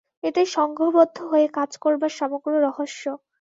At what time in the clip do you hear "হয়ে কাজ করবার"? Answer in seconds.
1.31-2.11